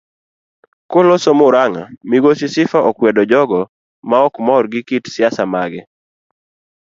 Koloso 0.91 1.31
muranga 1.39 1.83
migosi 2.09 2.45
Sifa 2.53 2.79
okwedo 2.89 3.21
jogo 3.31 3.61
maok 4.09 4.33
mor 4.45 4.63
gi 4.71 4.81
kit 4.87 5.03
siasa 5.13 5.43
mage. 5.53 5.81